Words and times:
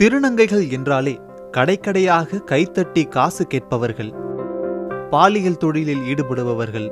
திருநங்கைகள் 0.00 0.70
என்றாலே 0.70 1.20
கடைக்கடையாக 1.50 2.40
கைத்தட்டி 2.46 3.08
காசு 3.08 3.46
கேட்பவர்கள் 3.46 4.10
பாலியல் 5.10 5.56
தொழிலில் 5.56 6.02
ஈடுபடுபவர்கள் 6.02 6.86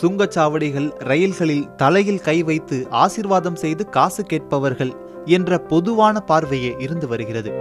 சுங்கச்சாவடிகள் 0.00 0.88
ரயில்களில் 0.98 1.68
தலையில் 1.76 2.20
கை 2.20 2.42
வைத்து 2.42 2.86
ஆசிர்வாதம் 2.90 3.54
செய்து 3.54 3.88
காசு 3.88 4.22
கேட்பவர்கள் 4.22 4.92
என்ற 5.24 5.58
பொதுவான 5.58 6.20
பார்வையே 6.20 6.74
இருந்து 6.78 7.08
வருகிறது. 7.08 7.52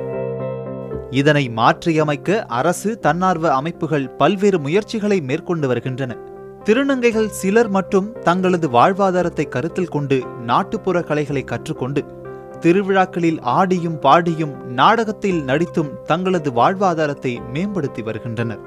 இதனை 1.09 1.49
மாற்றியமைக்க 1.49 2.45
அரசு 2.45 2.99
தன்னார்வ 2.99 3.53
அமைப்புகள் 3.53 4.09
பல்வேறு 4.15 4.59
முயற்சிகளை 4.59 5.21
மேற்கொண்டு 5.21 5.67
வருகின்றன. 5.67 6.15
திருநங்கைகள் 6.63 7.29
சிலர் 7.29 7.69
மட்டும் 7.69 8.11
தங்களது 8.21 8.69
வாழ்வாதாரத்தை 8.69 9.47
கருத்தில் 9.47 9.87
கொண்டு 9.87 10.23
நாட்டுப்புற 10.45 11.01
கலைகளை 11.01 11.43
கற்றுக்கொண்டு 11.43 12.16
திருவிழாக்களில் 12.59 13.41
ஆடியும் 13.41 13.99
பாடியும் 13.99 14.63
நாடகத்தில் 14.63 15.43
நடித்தும் 15.43 16.01
தங்களது 16.03 16.51
வாழ்வாதாரத்தை 16.51 17.39
மேம்படுத்தி 17.53 18.01
வருகின்றனர். 18.01 18.59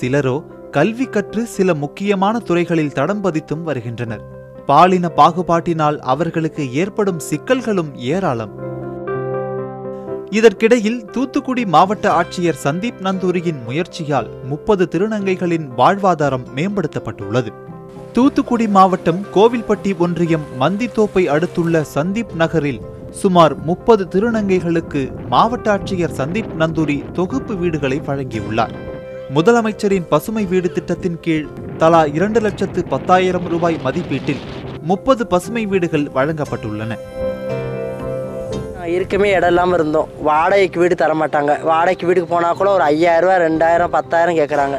சிலரோ 0.00 0.42
கல்வி 0.70 1.04
கற்று 1.04 1.46
சில 1.46 1.74
முக்கியமான 1.74 2.38
துறைகளில் 2.38 2.92
தடம் 2.92 3.24
பதித்தும் 3.24 3.62
வருகின்றனர். 3.62 4.22
பாலின 4.66 5.10
பாகுபாட்டினால் 5.16 5.98
அவர்களுக்கு 5.98 6.74
ஏற்படும் 6.74 7.20
சிக்கல்களும் 7.30 7.94
ஏராளம். 7.94 8.54
இதற்கிடையில் 10.30 11.04
தூத்துக்குடி 11.04 11.66
மாவட்ட 11.66 12.22
ஆட்சியர் 12.22 12.60
சந்தீப் 12.64 13.00
நந்தூரியின் 13.00 13.64
முயற்சியால் 13.64 14.30
முப்பது 14.44 14.88
திருநங்கைகளின் 14.90 15.68
வாழ்வாதாரம் 15.76 16.46
மேம்படுத்தப்பட்டுள்ளது. 16.54 17.52
தூத்துக்குடி 18.12 18.68
மாவட்டம் 18.68 19.24
கோவில்பட்டி 19.34 19.96
ஒன்றியம் 19.96 20.44
மந்தித்தோப்பை 20.60 21.24
அடுத்துள்ள 21.24 21.84
சந்தீப் 21.94 22.32
நகரில் 22.34 22.80
சுமார் 23.20 23.54
முப்பது 23.68 24.04
திருநங்கைகளுக்கு 24.12 25.00
மாவட்ட 25.32 25.66
ஆட்சியர் 25.74 26.14
சந்தீப் 26.18 26.50
நந்தூரி 26.60 26.96
தொகுப்பு 27.18 27.54
வீடுகளை 27.56 27.98
வழங்கியுள்ளார். 28.08 28.72
முதலமைச்சரின் 29.36 30.06
பசுமை 30.12 30.44
வீடு 30.52 30.68
திட்டத்தின் 30.76 31.18
கீழ் 31.24 31.46
தலா 31.80 32.02
இரண்டு 32.16 32.40
லட்சத்து 32.46 32.82
பத்தாயிரம் 32.92 33.46
ரூபாய் 33.52 33.78
மதிப்பீட்டில் 33.86 34.42
முப்பது 34.90 35.22
பசுமை 35.32 35.62
வீடுகள் 35.72 36.06
வழங்கப்பட்டுள்ளன. 36.16 36.92
இருக்கமே 38.96 39.30
இடம் 39.36 39.52
இல்லாமல் 39.52 39.78
இருந்தோம். 39.78 40.10
வாடகைக்கு 40.28 40.80
வீடு 40.82 40.94
தர 41.02 41.14
மாட்டாங்க. 41.22 41.54
வாடகைக்கு 41.70 42.06
வீட்டுக்கு 42.08 42.30
போனால் 42.34 42.58
கூட 42.60 42.68
ஒரு 42.76 42.84
ஐயாயிரரூவா 42.92 43.38
ரெண்டாயிரம் 43.46 43.94
பத்தாயிரம் 43.96 44.38
கேட்குறாங்க 44.40 44.78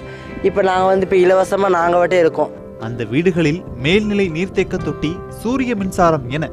இப்போ 0.49 0.61
நாங்கள் 0.69 0.91
வந்து 0.91 1.07
இப்போ 1.07 1.19
இலவசமாக 1.25 1.75
நாங்கள் 1.79 2.01
வட்டே 2.03 2.19
இருக்கோம். 2.25 2.53
அந்த 2.87 3.03
வீடுகளில் 3.13 3.61
மேல்நிலை 3.83 4.29
நீர்த்தேக்க 4.37 4.77
தொட்டி 4.87 5.11
சூரிய 5.41 5.75
மின்சாரம் 5.81 6.25
என 6.37 6.49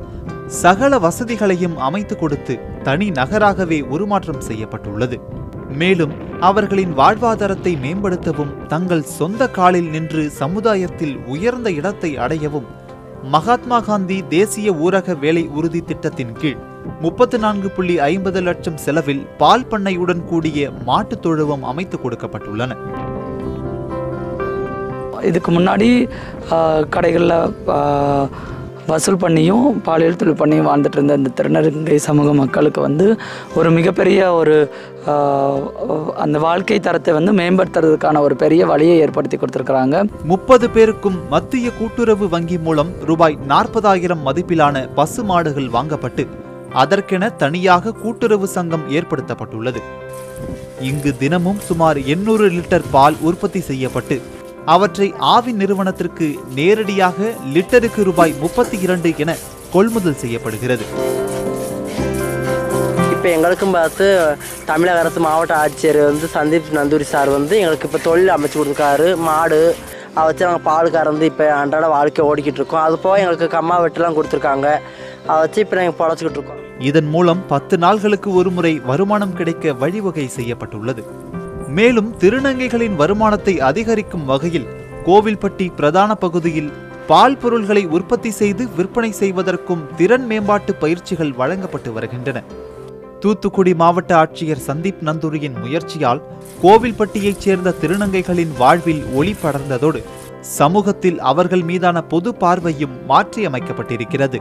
சகல 0.62 0.98
வசதிகளையும் 0.98 1.76
அமைத்து 1.76 2.14
கொடுத்து 2.16 2.54
தனி 2.82 3.10
நகராகவே 3.10 3.80
உருமாற்றம் 3.80 4.40
செய்யப்பட்டுள்ளது. 4.40 5.16
மேலும் 5.68 6.12
அவர்களின் 6.40 6.92
வாழ்வாதாரத்தை 6.98 7.72
மேம்படுத்தவும் 7.84 8.66
தங்கள் 8.66 9.02
சொந்த 9.02 9.48
காலில் 9.48 9.88
நின்று 9.88 10.30
சமுதாயத்தில் 10.30 11.16
உயர்ந்த 11.26 11.70
இடத்தை 11.70 12.10
அடையவும் 12.18 12.68
மகாத்மா 13.22 13.80
காந்தி 13.80 14.24
தேசிய 14.28 14.72
ஊரக 14.72 15.18
வேலை 15.18 15.46
உறுதி 15.46 15.80
திட்டத்தின் 15.80 16.32
கீழ் 16.32 16.62
முப்பத்து 17.00 17.38
நான்கு 17.38 17.70
புள்ளி 17.70 17.98
ஐம்பது 17.98 18.40
லட்சம் 18.40 18.76
செலவில் 18.76 19.26
பால் 19.38 19.68
பண்ணையுடன் 19.70 20.24
கூடிய 20.24 20.70
மாட்டுத் 20.84 21.22
தொழுவம் 21.22 21.64
அமைத்து 21.64 21.98
கொடுக்கப்பட்டுள்ளன. 21.98 22.72
இதுக்கு 25.20 25.52
முன்னாடி 25.52 25.88
கடைகளில் 26.90 27.36
வசூல் 28.90 29.20
பண்ணியும் 29.22 29.66
பாலியல் 29.86 30.18
தொழில் 30.20 30.38
பண்ணியும் 30.40 30.68
வாழ்ந்துட்டு 30.68 30.98
இருந்த 30.98 31.14
இந்த 31.20 31.30
திருநங்கை 31.38 31.98
சமூக 32.06 32.32
மக்களுக்கு 32.40 32.80
வந்து 32.86 33.06
ஒரு 33.58 33.68
மிகப்பெரிய 33.76 34.18
ஒரு 34.40 34.56
அந்த 36.24 36.36
வாழ்க்கை 36.46 36.78
தரத்தை 36.86 37.12
வந்து 37.18 37.32
மேம்படுத்துறதுக்கான 37.40 38.20
ஒரு 38.26 38.36
பெரிய 38.42 38.62
வழியை 38.72 38.96
ஏற்படுத்தி 39.04 39.36
கொடுத்துருக்குறாங்க. 39.36 39.96
முப்பது 40.32 40.68
பேருக்கும் 40.76 41.18
மத்திய 41.34 41.70
கூட்டுறவு 41.78 42.28
வங்கி 42.34 42.58
மூலம் 42.66 42.92
ரூபாய் 43.10 43.38
நாற்பதாயிரம் 43.52 44.24
மதிப்பிலான 44.26 44.84
பசு 45.00 45.24
மாடுகள் 45.30 45.68
வாங்கப்பட்டு 45.76 46.26
அதற்கென 46.82 47.24
தனியாக 47.42 47.94
கூட்டுறவு 48.02 48.46
சங்கம் 48.56 48.86
ஏற்படுத்தப்பட்டுள்ளது. 48.98 49.82
இங்கு 50.90 51.10
தினமும் 51.22 51.60
சுமார் 51.68 51.98
800 52.14 52.48
லிட்டர் 52.56 52.88
பால் 52.94 53.18
உற்பத்தி 53.28 53.60
செய்யப்பட்டு 53.70 54.16
அவற்றை 54.72 55.06
ஆவி 55.34 55.52
நிறுவனத்திற்கு 55.60 56.26
நேரடியாக 56.58 57.16
லிட்டருக்கு 57.54 58.02
ரூபாய் 58.08 58.32
முப்பத்தி 58.42 58.76
இரண்டு 58.84 59.10
என 59.22 59.32
கொள்முதல் 59.72 60.20
செய்யப்படுகிறது. 60.22 60.84
இப்போ 63.14 63.28
எங்களுக்கும் 63.34 63.74
பார்த்து 63.78 64.06
தமிழக 64.70 65.02
அரசு 65.02 65.20
மாவட்ட 65.26 65.54
ஆட்சியர் 65.64 65.98
வந்து 66.10 66.26
சந்தீப் 66.36 66.72
நந்தூரி 66.78 67.06
சார் 67.12 67.30
வந்து 67.36 67.54
எங்களுக்கு 67.60 67.88
இப்போ 67.88 68.00
தொழில் 68.08 68.34
அமைச்சு 68.36 68.58
கொடுத்துருக்காரு 68.58 69.08
மாடு 69.26 69.60
அதை 70.14 70.26
வச்சு 70.28 70.46
நாங்கள் 70.46 70.66
பால் 70.70 70.94
கறந்து 70.96 71.28
இப்போ 71.32 71.46
அன்றாட 71.60 71.86
வாழ்க்கை 71.96 72.24
ஓடிக்கிட்டு 72.30 72.60
இருக்கோம். 72.62 72.84
அது 72.86 72.96
போக 73.04 73.22
எங்களுக்கு 73.22 73.48
கம்மா 73.56 73.78
வெட்டுலாம் 73.84 74.16
கொடுத்துருக்காங்க. 74.18 74.68
அதை 75.28 75.38
வச்சு 75.44 75.60
இப்போ 75.64 75.76
நாங்கள் 75.80 75.98
பொழைச்சிக்கிட்டு 76.00 76.40
இருக்கோம். 76.40 76.60
இதன் 76.90 77.10
மூலம் 77.14 77.40
பத்து 77.52 77.74
நாள்களுக்கு 77.84 78.28
ஒருமுறை 78.40 78.74
வருமானம் 78.90 79.36
கிடைக்க 79.40 79.72
வழிவகை 79.84 80.28
செய்யப்பட்டுள்ளது. 80.38 81.04
மேலும் 81.76 82.14
திருநங்கைகளின் 82.20 82.96
வருமானத்தை 82.96 83.60
அதிகரிக்கும் 83.60 84.24
வகையில் 84.24 84.66
கோவில்பட்டி 85.06 85.66
பிரதான 85.76 86.14
பகுதியில் 86.14 86.70
பால் 87.06 87.36
பொருள்களை 87.36 87.82
உற்பத்தி 87.86 88.30
செய்து 88.30 88.64
விற்பனை 88.76 89.10
செய்வதற்கும் 89.12 89.82
திறன் 89.96 90.26
மேம்பாட்டு 90.26 90.74
பயிற்சிகள் 90.74 91.32
வழங்கப்பட்டு 91.32 91.92
வருகின்றன. 91.92 92.42
தூத்துக்குடி 93.20 93.74
மாவட்ட 93.74 94.12
ஆட்சியர் 94.22 94.64
சந்தீப் 94.66 95.02
நந்தூரியின் 95.04 95.58
முயற்சியால் 95.60 96.22
கோவில்பட்டியைச் 96.62 97.42
சேர்ந்த 97.46 97.74
திருநங்கைகளின் 97.82 98.54
வாழ்வில் 98.58 99.02
ஒளி 99.14 99.34
படர்ந்ததோடு 99.42 100.02
சமூகத்தில் 100.40 101.20
அவர்கள் 101.20 101.62
மீதான 101.62 102.02
பொது 102.02 102.34
பார்வையும் 102.34 102.96
மாற்றியமைக்கப்பட்டிருக்கிறது. 103.08 104.40